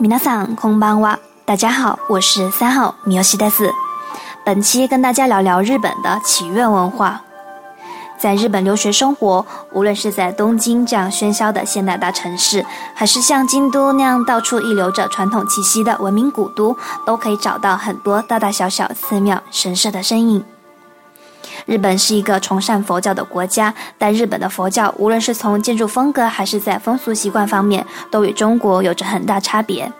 [0.00, 1.18] 皆さんこんばんは。
[1.44, 3.70] 大家好，我是三号米尤西德斯。
[4.44, 7.22] 本期跟大家聊聊日本的祈愿文化。
[8.18, 12.64] 在日本留学生活，无论是在东京这样喧嚣的现代大城市，
[12.94, 20.44] 还是像京都那样到处遗留着传统气息的文明古都，都可以找到很多大大小小寺庙、神社的身影。
[21.66, 29.90] 日本是一个崇尚佛教的国家，但日本的佛教无论是从建筑风格还是在风俗习惯方面，都与中国有着很大差别。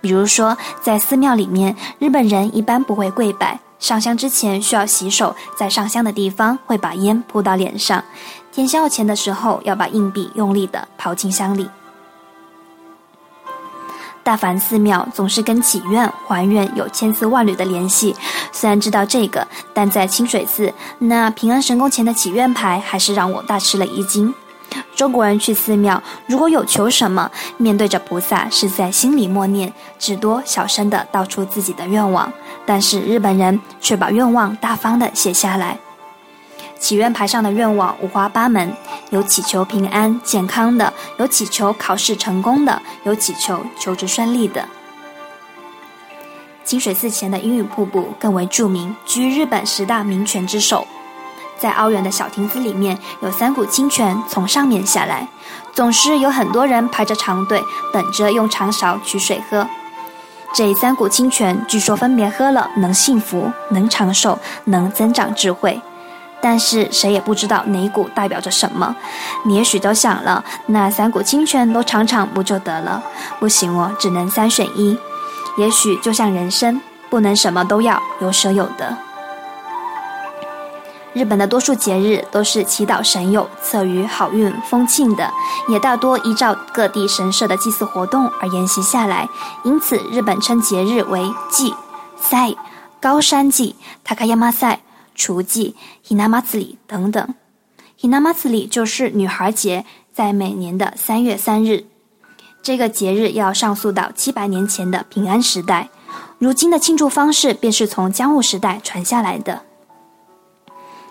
[0.00, 8.02] 比如说，在寺庙里面，日本人一般不会跪拜，上香之前需要洗手，在上香的地方会把烟扑到脸上，
[8.52, 11.68] 添香钱的时候要把硬币用力的抛进香里。
[14.22, 18.12] 大凡寺庙总是跟祈愿还愿有千丝万缕的联系。
[18.50, 24.34] 虽然知道这个，但在清水寺那平安神宫前的祈愿牌还是让我大吃了一惊。
[24.96, 32.26] 中国人去寺庙，如果有求什么，面对着菩萨是在心里默念，至多小声的道出自己的愿望；
[32.64, 35.78] 但是日本人却把愿望大方的写下来。
[36.78, 38.74] 祈愿牌上的愿望五花八门，
[39.10, 44.66] 有祈求平安健康的，有祈求考试成功的，有祈求求职顺利的。
[46.64, 50.86] 清水寺前的英语瀑布更为著名，居日本十大名泉之首。
[51.58, 55.26] 在凹圆的小亭子里面，有三股清泉从上面下来，
[55.72, 57.62] 总是有很多人排着长队，
[57.92, 59.66] 等着用长勺取水喝。
[60.54, 65.80] 这三股清泉据说分别喝了能幸福、能长寿、能增长智慧。
[66.40, 68.94] 但是谁也不知道哪股代表着什么。
[69.44, 73.02] 你也许都想了，那三股清泉都尝尝不就得了？
[73.40, 74.96] 不行哦，只能三选一。
[75.58, 78.96] 也许就像人生，不能什么都要，有舍有得。
[81.16, 85.32] 日本的多数节日都是祈祷神佑、赐予好运、丰庆的，
[85.66, 89.26] 也大多依照各地神社的祭祀活动而沿袭下来。
[89.64, 91.72] 因此，日本称节日为祭、
[92.20, 92.54] 赛、
[93.00, 93.74] 高山祭、
[94.06, 94.80] Takayama 赛。
[95.18, 95.74] 雏祭、
[96.06, 97.34] Hinamatsuri 等等
[97.98, 101.86] ，Hinamatsuri 就是女孩节，在每年的三月三日。
[102.62, 105.88] 这个节日要上溯到七百年前的平安时代，
[106.38, 109.62] 如今的庆祝方式便是从江户时代传下来的。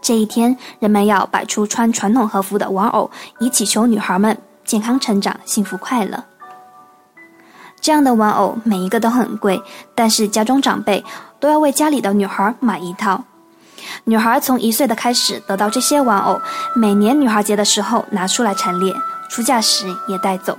[0.00, 3.10] 这一天，人们要摆出穿传统和服的玩偶，
[3.40, 6.24] 以祈求女孩们健康成长、幸福快乐。
[7.80, 9.60] 这样的玩偶每一个都很贵，
[9.94, 11.04] 但是家中长辈
[11.38, 13.22] 都要为家里的女孩买一套。
[14.04, 16.40] 女孩从一岁的开始得到这些玩偶，
[16.74, 18.92] 每年女孩节的时候拿出来陈列，
[19.30, 20.58] 出嫁时也带走。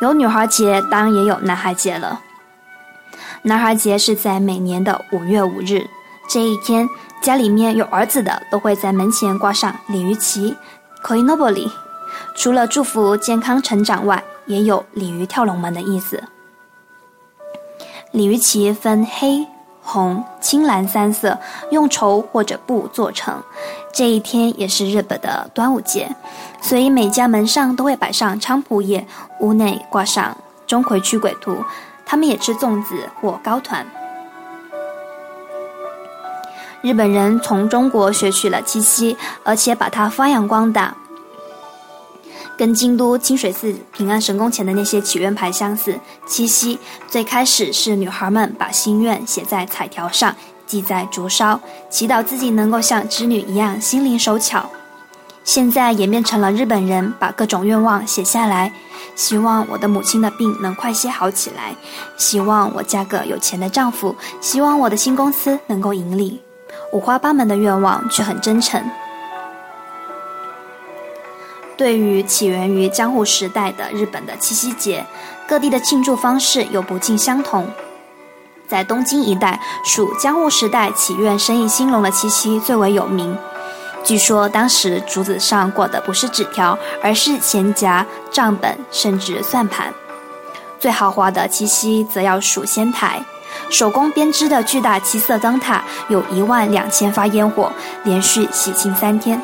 [0.00, 2.20] 有女孩节，当然也有男孩节了。
[3.42, 5.86] 男孩节是在每年的五月五日，
[6.28, 6.86] 这一天，
[7.22, 10.54] 家里面有儿子的都会在门前挂上鲤鱼旗
[11.02, 11.70] （koinobori），
[12.36, 16.22] 除了祝福健康成长外，也有鲤鱼跳龙门的意思。
[18.12, 19.46] 鲤鱼旗分黑。
[19.90, 21.38] 红、青、蓝三色
[21.70, 23.42] 用绸或者布做成。
[23.90, 26.14] 这一天也是日本的端午节，
[26.60, 29.06] 所以每家门上都会摆上菖蒲叶，
[29.40, 30.36] 屋内挂上
[30.66, 31.56] 钟馗驱鬼图。
[32.04, 33.86] 他们也吃粽子或糕团。
[36.82, 40.94] 日本人从中国学取了七夕，而且把它发扬光大。
[42.56, 46.78] 跟京都清水寺平安神宫前的那些祈愿牌相似，七夕
[47.08, 50.34] 最开始是女孩们把心愿写在彩条上，
[50.66, 54.68] 系在竹梢，祈祷自己能够像织女一样心灵手巧。
[55.44, 58.72] 现在演变成了日本人把各种愿望写下来，
[59.14, 61.74] 希望我的母亲的病能快些好起来，
[62.16, 66.40] 希望我嫁个有钱的丈夫，希望我的新公司能够盈利，
[66.92, 68.82] 五花八门的愿望却很真诚。
[71.76, 75.06] 对于起源于江户时代的日本的七夕节，
[75.46, 77.68] 各地的庆祝方式又不尽相同。
[78.66, 83.36] 在东京一带，属江户时代祈愿生意兴隆的七夕最为有名。
[84.04, 89.92] 据说当时竹子上挂的不是纸条，而是钱夹、账本，甚至算盘。
[90.78, 93.22] 最豪华的七夕则要数仙台，
[93.70, 97.72] 手工编织的巨大七色灯塔，有一万两千发烟火，
[98.04, 99.40] 连续喜庆三天。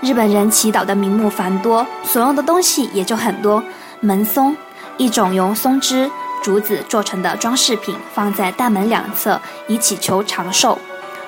[0.00, 3.62] 日本人祈祷的名目繁多，所用的东西也就很多。
[4.00, 4.56] 门松，
[4.96, 6.08] 一种由松枝、
[6.40, 10.78] 竹子做成的装饰品，放在大门两侧，以祈求长寿。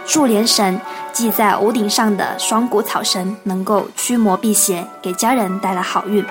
[0.07, 0.81] 柱连绳，
[1.13, 6.25] 系在屋顶上的双股草绳，能够驱魔辟邪，给家人带来好运。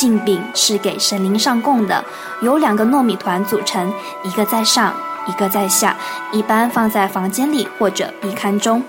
[0.00, 2.02] 镜饼是给神灵上供的，
[2.40, 3.92] 由两个糯米团组成，
[4.22, 4.94] 一个在上，
[5.26, 5.94] 一个在下，
[6.32, 8.82] 一般放在房间里或者壁龛中。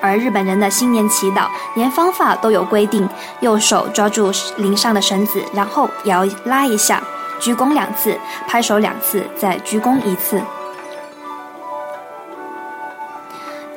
[0.00, 1.46] 而日本人的新年祈祷，
[1.76, 7.00] 连方法都有规定：右手抓住铃上的绳子，然后摇拉一下，
[7.38, 8.18] 鞠躬两次，
[8.48, 10.42] 拍手两次，再鞠躬一次。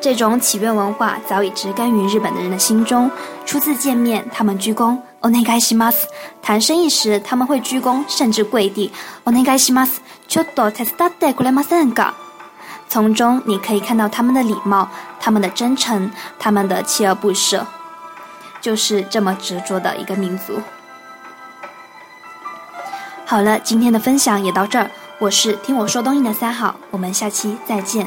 [0.02, 3.12] 这种祈愿文化早已植根于日本的人的心中。
[3.46, 6.07] 初次见面，他们鞠躬お願いします；
[6.43, 8.91] 谈生意时，他们会鞠躬，甚至跪地
[9.25, 10.01] お願いします。
[10.29, 12.13] ちょっと手伝ってくれませんか？
[12.89, 14.89] 从中你可以看到他们的礼貌、
[15.21, 17.67] 他们的真诚、他们的锲而不舍，
[18.61, 20.61] 就是这么执着的一个民族。
[23.27, 24.91] 好了，今天的分享也到这儿。
[25.19, 28.07] 我是听我说东西的三好，我们下期再见。